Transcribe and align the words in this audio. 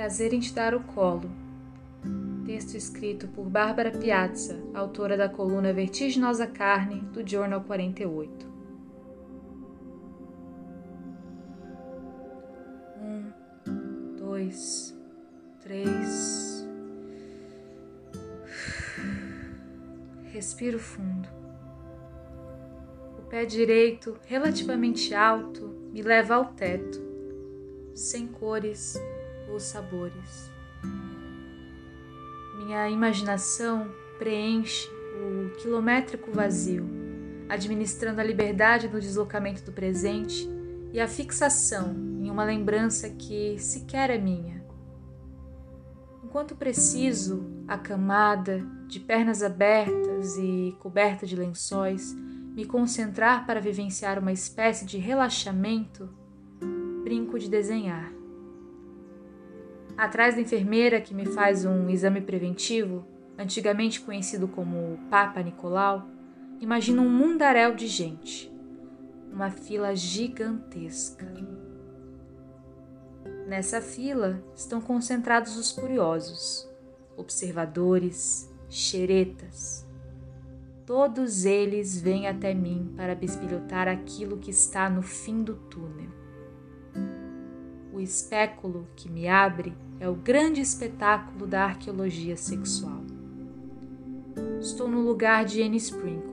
Prazer 0.00 0.32
em 0.32 0.40
te 0.40 0.54
dar 0.54 0.74
o 0.74 0.80
colo. 0.80 1.30
Texto 2.46 2.74
escrito 2.74 3.28
por 3.28 3.44
Bárbara 3.44 3.90
Piazza, 3.90 4.58
autora 4.72 5.14
da 5.14 5.28
coluna 5.28 5.74
Vertiginosa 5.74 6.46
Carne, 6.46 7.02
do 7.12 7.22
Journal 7.22 7.60
48. 7.60 8.48
Um, 12.98 13.30
dois, 14.16 14.98
três. 15.60 16.66
Respiro 20.32 20.78
fundo. 20.78 21.28
O 23.18 23.22
pé 23.28 23.44
direito, 23.44 24.16
relativamente 24.24 25.14
alto, 25.14 25.68
me 25.92 26.00
leva 26.00 26.36
ao 26.36 26.46
teto, 26.46 26.98
sem 27.94 28.26
cores 28.26 28.98
ou 29.50 29.60
sabores. 29.60 30.50
Minha 32.56 32.88
imaginação 32.88 33.90
preenche 34.18 34.88
o 34.88 35.50
quilométrico 35.60 36.30
vazio, 36.30 36.86
administrando 37.48 38.20
a 38.20 38.24
liberdade 38.24 38.88
do 38.88 39.00
deslocamento 39.00 39.62
do 39.62 39.72
presente 39.72 40.48
e 40.92 41.00
a 41.00 41.08
fixação 41.08 41.94
em 42.20 42.30
uma 42.30 42.44
lembrança 42.44 43.08
que 43.10 43.58
sequer 43.58 44.10
é 44.10 44.18
minha. 44.18 44.64
Enquanto 46.22 46.54
preciso, 46.54 47.44
acamada, 47.66 48.64
de 48.86 49.00
pernas 49.00 49.42
abertas 49.42 50.36
e 50.36 50.76
coberta 50.78 51.26
de 51.26 51.34
lençóis, 51.34 52.14
me 52.14 52.64
concentrar 52.64 53.46
para 53.46 53.60
vivenciar 53.60 54.18
uma 54.18 54.32
espécie 54.32 54.84
de 54.84 54.98
relaxamento, 54.98 56.08
brinco 57.02 57.38
de 57.38 57.48
desenhar. 57.48 58.19
Atrás 60.00 60.34
da 60.34 60.40
enfermeira 60.40 60.98
que 60.98 61.12
me 61.12 61.26
faz 61.26 61.66
um 61.66 61.90
exame 61.90 62.22
preventivo, 62.22 63.04
antigamente 63.36 64.00
conhecido 64.00 64.48
como 64.48 64.98
Papa 65.10 65.42
Nicolau, 65.42 66.08
imagino 66.58 67.02
um 67.02 67.10
mundaréu 67.10 67.74
de 67.74 67.86
gente, 67.86 68.50
uma 69.30 69.50
fila 69.50 69.94
gigantesca. 69.94 71.30
Nessa 73.46 73.82
fila 73.82 74.42
estão 74.56 74.80
concentrados 74.80 75.58
os 75.58 75.70
curiosos, 75.70 76.66
observadores, 77.18 78.50
xeretas, 78.70 79.86
Todos 80.86 81.44
eles 81.44 82.00
vêm 82.00 82.26
até 82.26 82.52
mim 82.52 82.92
para 82.96 83.14
bisbilhotar 83.14 83.86
aquilo 83.86 84.38
que 84.38 84.50
está 84.50 84.90
no 84.90 85.02
fim 85.02 85.44
do 85.44 85.54
túnel. 85.54 86.19
O 88.00 88.02
espéculo 88.02 88.88
que 88.96 89.10
me 89.10 89.28
abre 89.28 89.76
é 90.00 90.08
o 90.08 90.14
grande 90.14 90.58
espetáculo 90.58 91.46
da 91.46 91.64
arqueologia 91.64 92.34
sexual. 92.34 93.02
Estou 94.58 94.88
no 94.88 95.02
lugar 95.02 95.44
de 95.44 95.62
Anne 95.62 95.76
Sprinkle, 95.76 96.32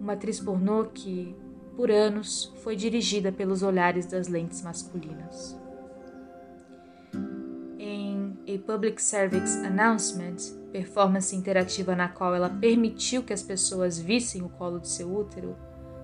uma 0.00 0.14
atriz 0.14 0.40
pornô 0.40 0.86
que, 0.86 1.36
por 1.76 1.90
anos, 1.90 2.54
foi 2.62 2.74
dirigida 2.74 3.30
pelos 3.30 3.62
olhares 3.62 4.06
das 4.06 4.28
lentes 4.28 4.62
masculinas. 4.62 5.54
Em 7.78 8.38
A 8.48 8.58
Public 8.66 9.02
Service 9.02 9.58
Announcement, 9.58 10.36
performance 10.72 11.36
interativa 11.36 11.94
na 11.94 12.08
qual 12.08 12.34
ela 12.34 12.48
permitiu 12.48 13.22
que 13.22 13.34
as 13.34 13.42
pessoas 13.42 13.98
vissem 13.98 14.40
o 14.40 14.48
colo 14.48 14.80
de 14.80 14.88
seu 14.88 15.14
útero, 15.14 15.54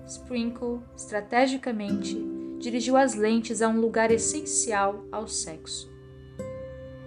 Sprinkle, 0.05 0.81
estrategicamente, 0.95 2.15
dirigiu 2.61 2.95
as 2.95 3.15
lentes 3.15 3.61
a 3.61 3.67
um 3.67 3.81
lugar 3.81 4.11
essencial 4.11 5.05
ao 5.11 5.27
sexo: 5.27 5.91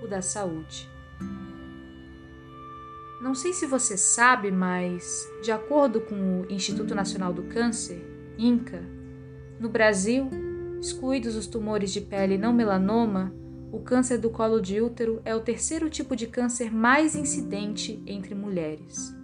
o 0.02 0.06
da 0.06 0.20
saúde. 0.20 0.90
Não 3.22 3.34
sei 3.34 3.54
se 3.54 3.64
você 3.64 3.96
sabe, 3.96 4.50
mas, 4.50 5.26
de 5.42 5.50
acordo 5.50 6.00
com 6.02 6.42
o 6.42 6.52
Instituto 6.52 6.94
Nacional 6.94 7.32
do 7.32 7.44
Câncer, 7.44 8.04
INCA, 8.36 8.84
no 9.58 9.70
Brasil, 9.70 10.28
excluídos 10.78 11.34
os 11.34 11.46
tumores 11.46 11.90
de 11.90 12.02
pele 12.02 12.36
não 12.36 12.52
melanoma, 12.52 13.32
o 13.72 13.80
câncer 13.80 14.18
do 14.18 14.28
colo 14.28 14.60
de 14.60 14.80
útero 14.80 15.22
é 15.24 15.34
o 15.34 15.40
terceiro 15.40 15.88
tipo 15.88 16.14
de 16.14 16.26
câncer 16.26 16.70
mais 16.70 17.16
incidente 17.16 18.02
entre 18.06 18.34
mulheres. 18.34 19.14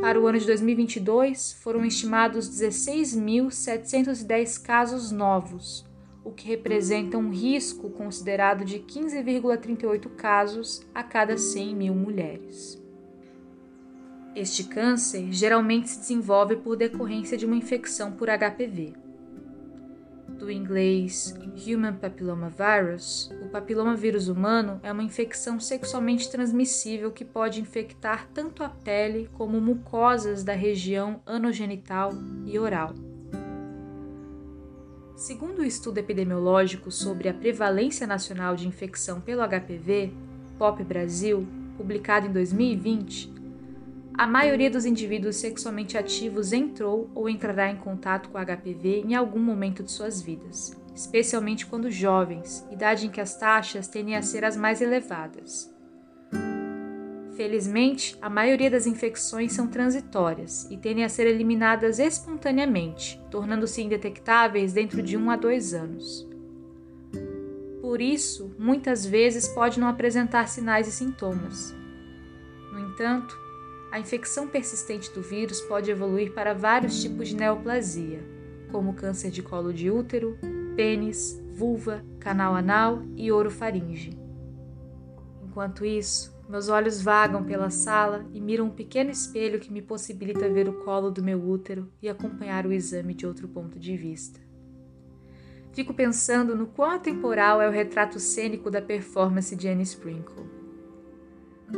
Para 0.00 0.18
o 0.20 0.26
ano 0.26 0.38
de 0.38 0.46
2022, 0.46 1.52
foram 1.54 1.84
estimados 1.84 2.48
16.710 2.48 4.62
casos 4.62 5.12
novos, 5.12 5.84
o 6.24 6.30
que 6.30 6.48
representa 6.48 7.18
um 7.18 7.28
risco 7.30 7.90
considerado 7.90 8.64
de 8.64 8.78
15,38 8.80 10.08
casos 10.16 10.80
a 10.94 11.02
cada 11.02 11.36
100 11.36 11.76
mil 11.76 11.94
mulheres. 11.94 12.80
Este 14.34 14.64
câncer 14.64 15.30
geralmente 15.32 15.90
se 15.90 16.00
desenvolve 16.00 16.56
por 16.56 16.74
decorrência 16.76 17.36
de 17.36 17.44
uma 17.44 17.56
infecção 17.56 18.12
por 18.12 18.28
HPV 18.28 18.94
do 20.42 20.50
inglês 20.50 21.34
Human 21.66 21.94
Papilloma 21.94 22.50
Virus, 22.50 23.30
o 23.52 23.60
papiloma 23.60 23.94
vírus 23.94 24.28
humano 24.28 24.80
é 24.82 24.90
uma 24.90 25.02
infecção 25.02 25.60
sexualmente 25.60 26.30
transmissível 26.30 27.12
que 27.12 27.22
pode 27.22 27.60
infectar 27.60 28.26
tanto 28.32 28.64
a 28.64 28.68
pele 28.70 29.28
como 29.34 29.60
mucosas 29.60 30.42
da 30.42 30.54
região 30.54 31.20
anogenital 31.26 32.14
e 32.46 32.58
oral. 32.58 32.94
Segundo 35.14 35.58
o 35.58 35.64
estudo 35.66 35.98
epidemiológico 35.98 36.90
sobre 36.90 37.28
a 37.28 37.34
prevalência 37.34 38.06
nacional 38.06 38.56
de 38.56 38.66
infecção 38.66 39.20
pelo 39.20 39.46
HPV, 39.46 40.14
POP 40.58 40.82
Brasil, 40.82 41.46
publicado 41.76 42.28
em 42.28 42.32
2020, 42.32 43.30
a 44.14 44.26
maioria 44.26 44.70
dos 44.70 44.86
indivíduos 44.86 45.36
sexualmente 45.36 45.98
ativos 45.98 46.54
entrou 46.54 47.10
ou 47.14 47.28
entrará 47.28 47.70
em 47.70 47.76
contato 47.76 48.30
com 48.30 48.38
HPV 48.38 49.02
em 49.06 49.14
algum 49.14 49.40
momento 49.40 49.82
de 49.82 49.92
suas 49.92 50.22
vidas, 50.22 50.74
especialmente 50.94 51.66
quando 51.66 51.90
jovens, 51.90 52.66
idade 52.70 53.06
em 53.06 53.10
que 53.10 53.20
as 53.20 53.36
taxas 53.36 53.88
tendem 53.88 54.16
a 54.16 54.22
ser 54.22 54.44
as 54.44 54.56
mais 54.56 54.80
elevadas. 54.80 55.72
Felizmente, 57.36 58.16
a 58.20 58.28
maioria 58.28 58.70
das 58.70 58.86
infecções 58.86 59.52
são 59.52 59.66
transitórias 59.66 60.70
e 60.70 60.76
tendem 60.76 61.02
a 61.02 61.08
ser 61.08 61.26
eliminadas 61.26 61.98
espontaneamente, 61.98 63.20
tornando-se 63.30 63.82
indetectáveis 63.82 64.74
dentro 64.74 65.02
de 65.02 65.16
um 65.16 65.30
a 65.30 65.36
dois 65.36 65.72
anos. 65.72 66.28
Por 67.80 68.00
isso, 68.02 68.54
muitas 68.58 69.04
vezes 69.06 69.48
pode 69.48 69.80
não 69.80 69.88
apresentar 69.88 70.46
sinais 70.46 70.86
e 70.86 70.92
sintomas. 70.92 71.74
No 72.70 72.78
entanto, 72.78 73.36
a 73.90 73.98
infecção 73.98 74.46
persistente 74.46 75.10
do 75.12 75.22
vírus 75.22 75.60
pode 75.62 75.90
evoluir 75.90 76.32
para 76.32 76.54
vários 76.54 77.02
tipos 77.02 77.28
de 77.28 77.36
neoplasia, 77.36 78.20
como 78.70 78.94
câncer 78.94 79.30
de 79.30 79.42
colo 79.42 79.72
de 79.72 79.90
útero, 79.90 80.38
pênis, 80.74 81.42
vulva, 81.54 82.04
canal 82.18 82.54
anal 82.54 83.02
e 83.16 83.30
orofaringe. 83.30 84.18
Enquanto 85.42 85.84
isso, 85.84 86.32
meus 86.48 86.68
olhos 86.68 87.00
vagam 87.00 87.44
pela 87.44 87.70
sala 87.70 88.26
e 88.32 88.40
miram 88.40 88.66
um 88.66 88.70
pequeno 88.70 89.10
espelho 89.10 89.60
que 89.60 89.72
me 89.72 89.80
possibilita 89.80 90.48
ver 90.48 90.68
o 90.68 90.84
colo 90.84 91.10
do 91.10 91.22
meu 91.22 91.42
útero 91.42 91.90
e 92.00 92.08
acompanhar 92.08 92.66
o 92.66 92.72
exame 92.72 93.14
de 93.14 93.26
outro 93.26 93.48
ponto 93.48 93.78
de 93.78 93.96
vista. 93.96 94.40
Fico 95.72 95.94
pensando 95.94 96.54
no 96.54 96.66
quão 96.66 96.98
temporal 96.98 97.62
é 97.62 97.68
o 97.68 97.72
retrato 97.72 98.20
cênico 98.20 98.70
da 98.70 98.82
performance 98.82 99.56
de 99.56 99.68
Anne 99.68 99.82
Sprinkle. 99.82 100.44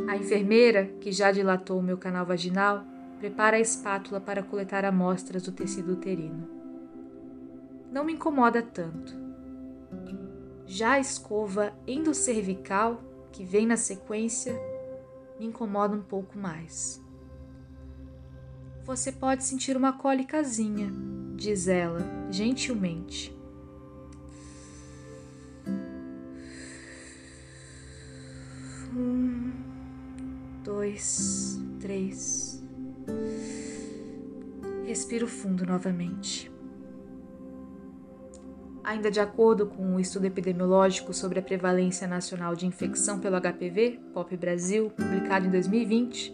A 0.07 0.17
enfermeira, 0.17 0.85
que 0.99 1.11
já 1.11 1.31
dilatou 1.31 1.79
o 1.79 1.83
meu 1.83 1.97
canal 1.97 2.25
vaginal, 2.25 2.83
prepara 3.17 3.55
a 3.55 3.61
espátula 3.61 4.19
para 4.19 4.43
coletar 4.43 4.83
amostras 4.83 5.43
do 5.43 5.53
tecido 5.53 5.93
uterino. 5.93 6.64
Não 7.95 8.03
me 8.03 8.11
incomoda 8.11 8.61
tanto. 8.61 9.15
Já 10.65 10.95
a 10.95 10.99
escova 10.99 11.73
endocervical, 11.87 13.01
que 13.31 13.45
vem 13.45 13.65
na 13.65 13.77
sequência, 13.77 14.53
me 15.39 15.45
incomoda 15.45 15.95
um 15.95 16.01
pouco 16.01 16.37
mais. 16.37 17.01
Você 18.83 19.13
pode 19.13 19.45
sentir 19.45 19.77
uma 19.77 19.93
cólicazinha, 19.93 20.91
diz 21.37 21.69
ela, 21.69 22.01
gentilmente. 22.29 23.33
dois, 30.65 31.61
três. 31.79 32.61
Respiro 34.85 35.27
fundo 35.27 35.65
novamente. 35.65 36.54
Ainda 38.85 39.09
de 39.09 39.19
acordo 39.19 39.65
com 39.65 39.95
o 39.95 39.99
estudo 39.99 40.25
epidemiológico 40.25 41.11
sobre 41.11 41.39
a 41.39 41.41
prevalência 41.41 42.07
nacional 42.07 42.55
de 42.55 42.67
infecção 42.67 43.19
pelo 43.19 43.41
HPV, 43.41 43.99
POP 44.13 44.37
Brasil, 44.37 44.91
publicado 44.91 45.47
em 45.47 45.49
2020, 45.49 46.31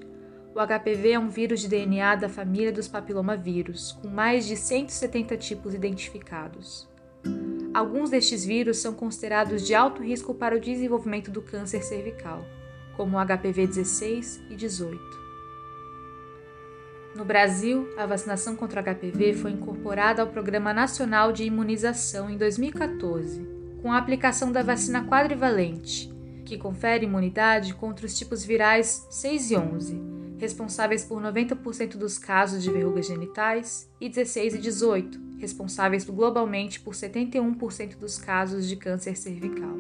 o 0.53 0.59
HPV 0.59 1.11
é 1.11 1.19
um 1.19 1.29
vírus 1.29 1.61
de 1.61 1.69
DNA 1.69 2.17
da 2.17 2.27
família 2.27 2.73
dos 2.73 2.89
papilomavírus, 2.89 3.93
com 3.93 4.09
mais 4.09 4.45
de 4.45 4.57
170 4.57 5.37
tipos 5.37 5.73
identificados. 5.73 6.89
Alguns 7.73 8.09
destes 8.09 8.43
vírus 8.43 8.79
são 8.79 8.93
considerados 8.93 9.65
de 9.65 9.73
alto 9.73 10.03
risco 10.03 10.33
para 10.33 10.57
o 10.57 10.59
desenvolvimento 10.59 11.31
do 11.31 11.41
câncer 11.41 11.81
cervical, 11.83 12.45
como 12.97 13.17
o 13.17 13.25
HPV 13.25 13.67
16 13.67 14.41
e 14.49 14.57
18. 14.57 15.20
No 17.21 17.25
Brasil, 17.25 17.87
a 17.99 18.07
vacinação 18.07 18.55
contra 18.55 18.81
o 18.81 18.83
HPV 18.83 19.33
foi 19.33 19.51
incorporada 19.51 20.23
ao 20.23 20.29
Programa 20.29 20.73
Nacional 20.73 21.31
de 21.31 21.43
Imunização 21.43 22.31
em 22.31 22.35
2014, 22.35 23.47
com 23.79 23.93
a 23.93 23.99
aplicação 23.99 24.51
da 24.51 24.63
vacina 24.63 25.05
quadrivalente, 25.05 26.11
que 26.43 26.57
confere 26.57 27.05
imunidade 27.05 27.75
contra 27.75 28.07
os 28.07 28.17
tipos 28.17 28.43
virais 28.43 29.05
6 29.11 29.51
e 29.51 29.55
11, 29.55 30.01
responsáveis 30.39 31.05
por 31.05 31.21
90% 31.21 31.95
dos 31.95 32.17
casos 32.17 32.63
de 32.63 32.71
verrugas 32.71 33.05
genitais, 33.05 33.87
e 34.01 34.09
16 34.09 34.55
e 34.55 34.57
18, 34.57 35.21
responsáveis 35.37 36.03
globalmente 36.03 36.79
por 36.79 36.95
71% 36.95 37.99
dos 37.99 38.17
casos 38.17 38.67
de 38.67 38.75
câncer 38.75 39.15
cervical. 39.15 39.75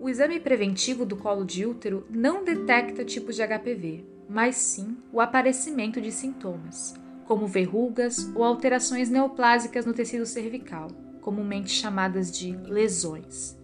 O 0.00 0.08
exame 0.08 0.40
preventivo 0.40 1.06
do 1.06 1.14
colo 1.14 1.44
de 1.44 1.64
útero 1.64 2.04
não 2.10 2.42
detecta 2.42 3.04
tipos 3.04 3.36
de 3.36 3.42
HPV, 3.46 4.18
mas 4.30 4.54
sim 4.54 4.96
o 5.12 5.20
aparecimento 5.20 6.00
de 6.00 6.12
sintomas, 6.12 6.94
como 7.26 7.48
verrugas 7.48 8.30
ou 8.32 8.44
alterações 8.44 9.10
neoplásicas 9.10 9.84
no 9.84 9.92
tecido 9.92 10.24
cervical, 10.24 10.86
comumente 11.20 11.70
chamadas 11.70 12.30
de 12.30 12.52
lesões. 12.56 13.58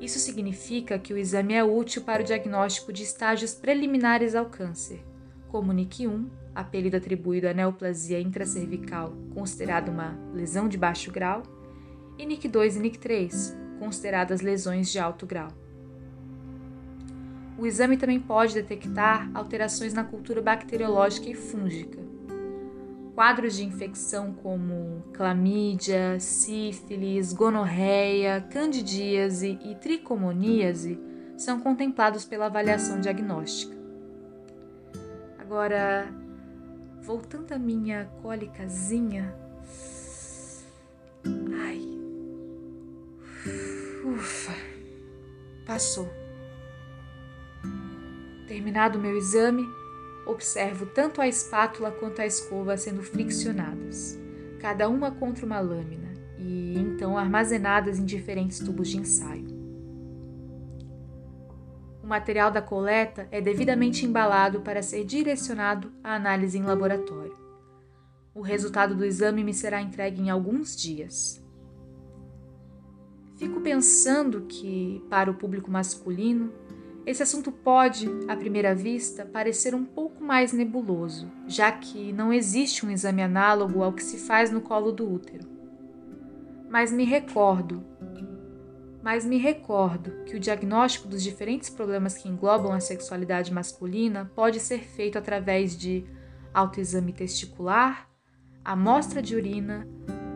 Isso 0.00 0.18
significa 0.18 0.98
que 0.98 1.14
o 1.14 1.18
exame 1.18 1.54
é 1.54 1.62
útil 1.62 2.02
para 2.02 2.22
o 2.22 2.24
diagnóstico 2.24 2.92
de 2.92 3.04
estágios 3.04 3.54
preliminares 3.54 4.34
ao 4.34 4.46
câncer, 4.46 5.04
como 5.48 5.72
NIC1 5.72 6.26
apelido 6.52 6.96
atribuído 6.96 7.46
à 7.48 7.54
neoplasia 7.54 8.20
intracervical, 8.20 9.12
considerada 9.32 9.92
uma 9.92 10.18
lesão 10.34 10.68
de 10.68 10.76
baixo 10.76 11.12
grau, 11.12 11.44
e 12.18 12.26
NIC2 12.26 12.74
e 12.74 12.80
NIC3, 12.80 13.78
consideradas 13.78 14.40
lesões 14.40 14.90
de 14.90 14.98
alto 14.98 15.24
grau. 15.24 15.67
O 17.58 17.66
exame 17.66 17.96
também 17.96 18.20
pode 18.20 18.54
detectar 18.54 19.28
alterações 19.34 19.92
na 19.92 20.04
cultura 20.04 20.40
bacteriológica 20.40 21.28
e 21.28 21.34
fúngica. 21.34 21.98
Quadros 23.16 23.56
de 23.56 23.64
infecção 23.64 24.32
como 24.32 25.02
clamídia, 25.12 26.20
sífilis, 26.20 27.32
gonorreia, 27.32 28.40
candidíase 28.48 29.58
e 29.60 29.74
tricomoníase 29.74 31.00
são 31.36 31.58
contemplados 31.58 32.24
pela 32.24 32.46
avaliação 32.46 33.00
diagnóstica. 33.00 33.76
Agora, 35.36 36.06
voltando 37.02 37.50
à 37.50 37.58
minha 37.58 38.04
cólicazinha. 38.22 39.34
Ai. 41.60 41.82
Ufa. 44.04 44.54
Passou. 45.66 46.08
Terminado 48.48 48.98
o 48.98 49.02
meu 49.02 49.14
exame, 49.14 49.68
observo 50.24 50.86
tanto 50.86 51.20
a 51.20 51.28
espátula 51.28 51.90
quanto 51.92 52.22
a 52.22 52.26
escova 52.26 52.78
sendo 52.78 53.02
friccionadas, 53.02 54.18
cada 54.58 54.88
uma 54.88 55.10
contra 55.10 55.44
uma 55.44 55.60
lâmina, 55.60 56.14
e 56.38 56.78
então 56.78 57.18
armazenadas 57.18 57.98
em 57.98 58.06
diferentes 58.06 58.58
tubos 58.58 58.88
de 58.88 58.96
ensaio. 58.96 59.46
O 62.02 62.06
material 62.06 62.50
da 62.50 62.62
coleta 62.62 63.28
é 63.30 63.38
devidamente 63.38 64.06
embalado 64.06 64.62
para 64.62 64.80
ser 64.80 65.04
direcionado 65.04 65.92
à 66.02 66.14
análise 66.14 66.56
em 66.56 66.62
laboratório. 66.62 67.36
O 68.34 68.40
resultado 68.40 68.94
do 68.94 69.04
exame 69.04 69.44
me 69.44 69.52
será 69.52 69.82
entregue 69.82 70.22
em 70.22 70.30
alguns 70.30 70.74
dias. 70.74 71.44
Fico 73.36 73.60
pensando 73.60 74.46
que, 74.48 75.04
para 75.10 75.30
o 75.30 75.34
público 75.34 75.70
masculino, 75.70 76.50
esse 77.10 77.22
assunto 77.22 77.50
pode, 77.50 78.06
à 78.28 78.36
primeira 78.36 78.74
vista, 78.74 79.24
parecer 79.24 79.74
um 79.74 79.84
pouco 79.84 80.22
mais 80.22 80.52
nebuloso, 80.52 81.30
já 81.46 81.72
que 81.72 82.12
não 82.12 82.30
existe 82.30 82.84
um 82.84 82.90
exame 82.90 83.22
análogo 83.22 83.82
ao 83.82 83.94
que 83.94 84.02
se 84.02 84.18
faz 84.18 84.50
no 84.50 84.60
colo 84.60 84.92
do 84.92 85.10
útero. 85.10 85.48
Mas 86.68 86.92
me 86.92 87.04
recordo 87.04 87.82
mas 89.02 89.24
me 89.24 89.38
recordo 89.38 90.24
que 90.26 90.36
o 90.36 90.40
diagnóstico 90.40 91.08
dos 91.08 91.22
diferentes 91.22 91.70
problemas 91.70 92.18
que 92.18 92.28
englobam 92.28 92.72
a 92.72 92.80
sexualidade 92.80 93.50
masculina 93.50 94.30
pode 94.34 94.60
ser 94.60 94.80
feito 94.80 95.16
através 95.16 95.74
de 95.74 96.04
autoexame 96.52 97.14
testicular, 97.14 98.06
amostra 98.62 99.22
de 99.22 99.34
urina, 99.34 99.88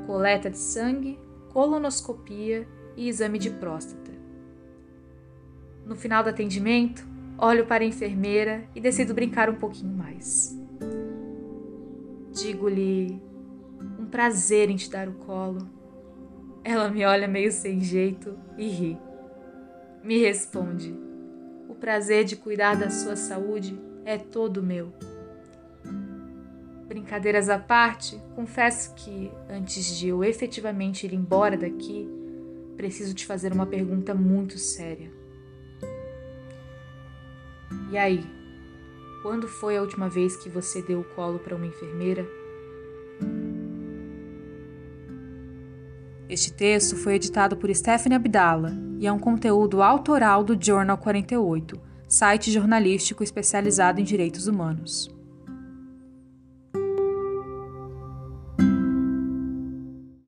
coleta 0.07 0.49
de 0.49 0.57
sangue, 0.57 1.19
colonoscopia 1.53 2.67
e 2.97 3.11
exame 3.11 3.39
de 3.39 3.51
próstata. 3.51 4.02
No 5.85 5.97
final 5.97 6.23
do 6.23 6.31
atendimento, 6.31 7.07
olho 7.39 7.67
para 7.67 7.85
a 7.85 7.87
enfermeira 7.87 8.65
e 8.75 8.81
decido 8.81 9.15
brincar 9.15 9.51
um 9.51 9.57
pouquinho 9.57 9.95
mais. 9.95 10.59
Digo-lhe: 12.33 13.21
um 13.99 14.07
prazer 14.07 14.71
em 14.71 14.77
te 14.77 14.91
dar 14.91 15.09
o 15.09 15.13
colo 15.15 15.83
ela 16.65 16.89
me 16.89 17.05
olha 17.05 17.27
meio 17.27 17.51
sem 17.51 17.81
jeito 17.81 18.39
e 18.57 18.69
ri. 18.69 18.99
Me 20.03 20.19
responde: 20.19 20.95
O 21.69 21.75
prazer 21.75 22.25
de 22.25 22.37
cuidar 22.37 22.77
da 22.77 22.89
sua 22.89 23.17
saúde 23.17 23.79
é 24.05 24.17
todo 24.17 24.63
meu. 24.63 24.93
Brincadeiras 26.87 27.49
à 27.49 27.59
parte, 27.59 28.21
confesso 28.35 28.95
que, 28.95 29.33
antes 29.49 29.97
de 29.97 30.09
eu 30.09 30.23
efetivamente 30.23 31.07
ir 31.07 31.15
embora 31.15 31.57
daqui, 31.57 32.09
preciso 32.77 33.15
te 33.15 33.27
fazer 33.27 33.53
uma 33.53 33.67
pergunta 33.67 34.15
muito 34.15 34.59
séria. 34.59 35.11
E 37.93 37.99
aí, 37.99 38.25
quando 39.21 39.47
foi 39.47 39.77
a 39.77 39.83
última 39.83 40.09
vez 40.09 40.35
que 40.35 40.49
você 40.49 40.81
deu 40.81 41.01
o 41.01 41.05
colo 41.05 41.39
para 41.39 41.55
uma 41.55 41.67
enfermeira? 41.67 42.27
Este 46.27 46.51
texto 46.51 46.97
foi 46.97 47.17
editado 47.17 47.55
por 47.55 47.69
Stephanie 47.75 48.17
Abdala 48.17 48.73
e 48.99 49.07
é 49.07 49.13
um 49.13 49.19
conteúdo 49.19 49.83
autoral 49.83 50.43
do 50.43 50.57
Journal 50.59 50.97
48, 50.97 51.79
site 52.09 52.51
jornalístico 52.51 53.23
especializado 53.23 54.01
em 54.01 54.05
direitos 54.05 54.47
humanos. 54.47 55.15